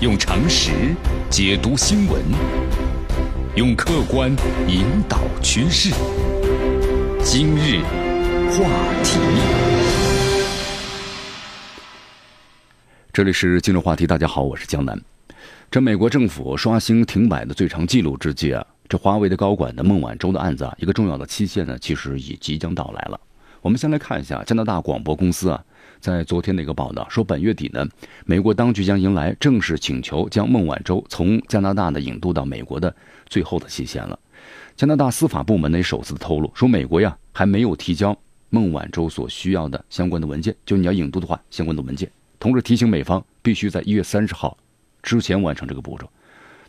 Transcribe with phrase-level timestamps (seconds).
[0.00, 0.94] 用常识
[1.28, 2.22] 解读新闻，
[3.56, 4.30] 用客观
[4.68, 5.92] 引导趋势。
[7.20, 7.80] 今日
[8.52, 8.68] 话
[9.02, 9.18] 题，
[13.12, 14.06] 这里是今日话题。
[14.06, 14.96] 大家好，我是江南。
[15.68, 23.20] 这美国政府刷新停摆的最长记录之际啊，这华为的高管的孟晚舟的案子啊，一个重要的期限呢，其实已即将到来了。
[23.60, 25.64] 我们先来看一下加拿大广播公司啊。
[26.00, 27.84] 在昨天的一个报道说，本月底呢，
[28.24, 32.94] 美国当局将迎来正式请求将孟晚舟从加拿大呢引渡到美国的
[33.26, 34.16] 最后的期限了。
[34.76, 38.16] 加拿大司法部门呢首次透露说，美国呀还没有提交
[38.48, 42.08] 孟晚舟所需要的相关的文件，就你要引渡的话，相关的文件。
[42.38, 44.56] 同时提醒美方必须在一月三十号
[45.02, 46.08] 之前完成这个步骤。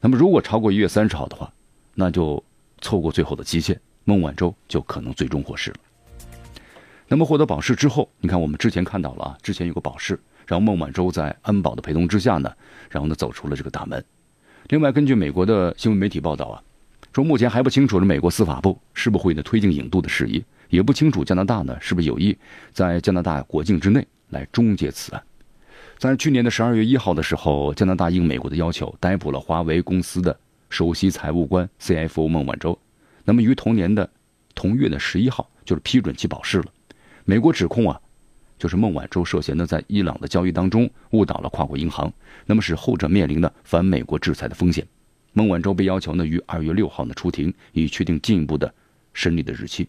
[0.00, 1.52] 那么如果超过一月三十号的话，
[1.94, 2.42] 那就
[2.80, 5.76] 错过最后的期限，孟晚舟就可能最终获释了。
[7.10, 12.52] 那么获得保释之后，你看我们之前看到了啊，之前有个保释，然后孟晚舟在安保的陪同之下呢，
[12.90, 14.04] 然后呢走出了这个大门。
[14.68, 16.62] 另外，根据美国的新闻媒体报道啊，
[17.14, 22.36] 说目前还不清楚是美国司法部是不会呢推进引渡的事宜，也不清楚加拿大呢是不是有意
[22.72, 25.22] 在加拿大国境之内来终结此案。
[25.96, 30.38] 在去年的十二月一号的时候，加拿大应美国的要求逮捕了华为公司的
[30.68, 32.78] 首席财务官 CFO 孟晚舟，
[33.24, 34.08] 那么于同年的
[34.54, 36.66] 同月的十一号就是批准其保释了。
[37.28, 38.00] 美国指控啊，
[38.58, 42.10] 就是孟晚舟涉嫌的在伊朗的交易当中误导了跨国银行，
[42.46, 44.86] 那么使后者面临的反美国制裁的风险。
[45.34, 48.72] 孟晚舟被要求呢于二月六号呢出庭，以确定进一步的
[49.12, 49.86] 审理的日期。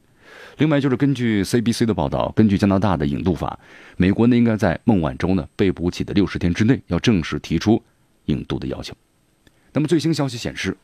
[0.58, 3.58] 另外就是根据 CBC 的报道，根据加拿大的引渡法，
[3.96, 7.82] 美国呢应该在孟晚舟呢被捕起的六十天之内要正式提出
[8.26, 8.94] 引渡的要求。
[9.72, 10.76] 那么最新消息显示，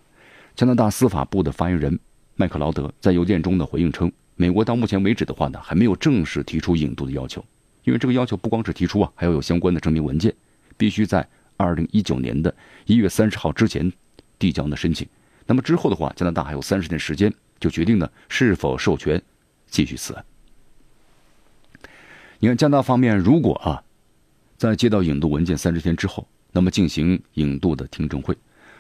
[0.56, 2.00] 加拿大司法部的发言人
[2.36, 4.09] 麦克劳德在邮件中的回应称。
[4.36, 7.44] 美国到目前为止的话呢，还没有正式提出引渡的要求，
[7.83, 10.33] 因为这个要求不光是提出啊，还要有相关的证明文件，
[10.75, 12.53] 必须在二零一九年的
[12.86, 13.91] 一月三十号之前
[14.38, 15.08] 递交的申请。
[15.47, 19.22] 那么之后的话，加拿大还有三十天时间就决定呢是否授权
[19.68, 20.25] 继续此案。
[22.40, 23.81] 你看加拿大方面如果啊，
[24.57, 28.35] 在接到引渡文件三十天之后，那么进行引渡的听证会，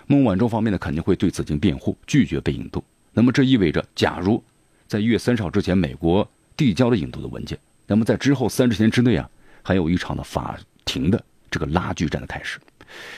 [0.07, 2.83] 孟晚舟方面呢肯定会对此进行辩护，拒绝被引渡。
[3.13, 4.43] 那么这意味着，假如
[4.87, 7.57] 在一月三十号之前，美国递交了引渡的文件。
[7.87, 9.29] 那么在之后三十天之内啊，
[9.61, 12.59] 还有一场的法庭的这个拉锯战的开始。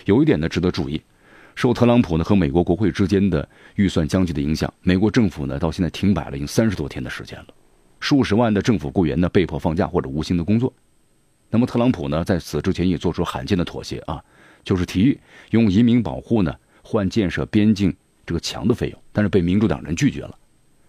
[0.05, 1.01] 有一点呢值得注意，
[1.55, 7.47] 受特朗普呢和美国国会之间的预算僵局的影响，美国政府呢到现在停摆了已经三十多天的时间了，
[7.99, 10.73] 数十万的政府雇员呢被迫放假或者无薪的工作。
[11.49, 14.23] 那么特朗普呢在此之前也做出罕见的妥协啊，
[14.63, 15.19] 就是提议
[15.51, 17.95] 用移民保护呢换建设边境
[18.25, 20.37] 这个墙的费用，但是被民主党人拒绝了。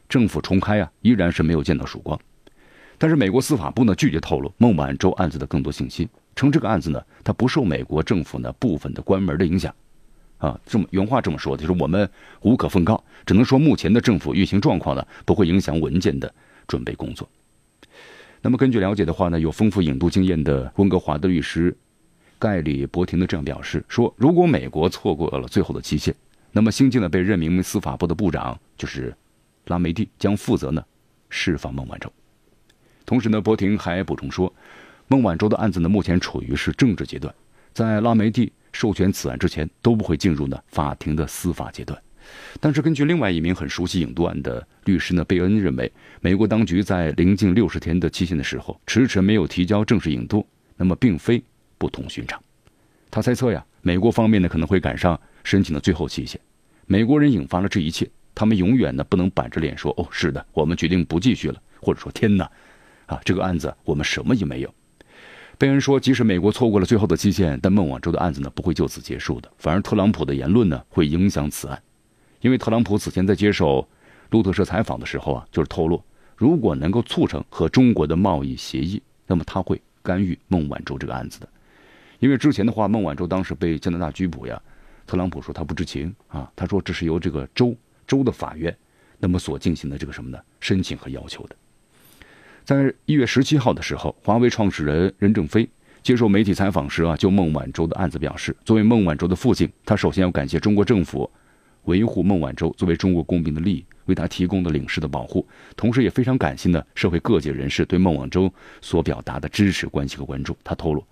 [0.09, 2.19] 政府重开啊，依然是没有见到曙光。
[2.97, 9.73] 但是美国司法部呢拒绝透露孟晚舟案子的更多信息，称这个案子呢它不受美国政府呢部分的关门的影响。
[10.39, 12.09] 啊，这么原话这么说，就是我们
[12.43, 16.33] 无可奉告，只能说目前的政府运行状况呢不会影响文件的
[16.67, 17.29] 准备工作。
[18.41, 21.77] 那么根据了解的话呢，有丰富引渡经验的温哥华的律师
[22.39, 26.15] 盖里伯廷的这样表示说，如果美国错过了最后的期限，
[26.51, 29.15] 那么新晋的被任命为司法部的部长就是。
[29.69, 30.83] 拉梅蒂将负责呢
[31.31, 32.13] 释放孟晚舟，
[33.07, 34.53] 同时呢，博廷还补充说，
[35.07, 37.33] 孟晚舟的案子呢目前处于是政治阶段，
[37.73, 42.01] 在拉梅蒂授权此案之前都不会进入呢法庭的司法阶段。
[42.61, 45.91] 但是根据另外一名很熟悉引渡案的律师呢贝恩认为，
[46.21, 50.47] 美国当局在临近六十天的期限的时候迟迟没有提交正式引渡，
[50.77, 51.43] 那么并非
[51.77, 52.43] 不同寻常。
[53.11, 56.39] 他猜测呀，美国方面呢可能会赶上申请的最后期限，
[56.87, 58.09] 美国人引发了这一切。
[58.39, 62.49] 他们永远呢不能板着脸说哦是的，我们决定不继续了，或者说天哪，
[63.07, 64.73] 啊这个案子我们什么也没有。
[65.59, 71.83] 贝恩说，即使美国错过了最后的期限，但孟晚舟的案子呢不会就此结束的，反而特朗普的言论呢会影响此案，
[72.41, 73.85] 因为特朗普此前在接受
[74.31, 76.01] 路透社采访的时候啊，就是透露，
[76.37, 81.49] 如果能够促成和中国的贸易协议，那么他会干预孟晚舟这个案子的，
[82.21, 84.63] 因为之前的话，孟晚舟当时被加拿大拘捕呀，
[85.09, 87.75] 特朗普说他不知情啊，他说这是由这个州。
[88.09, 88.77] 州的法院，
[89.19, 90.39] 那么所进行的这个什么呢？
[90.59, 91.55] 申请和要求的，
[92.65, 95.69] 在一月十七号的时候，华为创始人任正非
[96.03, 101.31] 接受媒体采访时啊，就孟晚舟的案子表示，作为孟晚舟的父亲，他首先要感谢中国政府
[101.85, 105.47] 维护孟晚舟作为中国公民的利益，为他提供的领事的保护，
[105.77, 110.57] 同时也非常感谢呢社会各界人士对孟晚舟所表达的支持、关心和关注。
[110.65, 111.05] 他透露，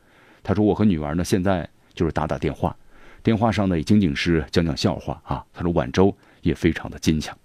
[0.43, 2.75] 他说我和女儿呢现在就是打打电话，
[3.23, 5.45] 电话上呢也仅仅是讲讲笑话啊。
[5.53, 6.17] 他说晚舟。
[6.43, 7.37] 也非常的坚强。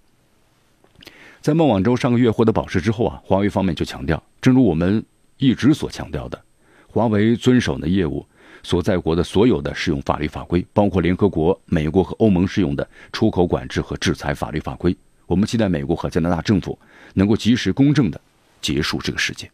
[1.40, 5.04] 在孟晚舟上个月获得保释之后啊，华为方面就强调，正如我们
[5.38, 6.40] 一直所强调的，
[6.86, 8.24] 华为遵守的业务
[8.62, 14.96] 所在国的所有的适用法律法规，包括联合国、美国和欧盟适用的出口管制和制裁法律法规。
[15.26, 16.78] 我们期待美国和加拿大政府
[17.14, 18.20] 能够及时、公正的
[18.60, 19.50] 结束这个事件。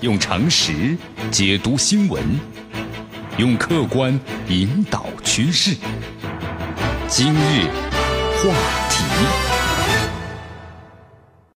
[0.00, 0.96] 用常识
[1.30, 2.24] 解读新闻，
[3.38, 4.18] 用客观
[4.48, 5.76] 引导趋势。
[7.12, 7.66] 今日
[8.36, 8.54] 话
[8.88, 9.49] 题。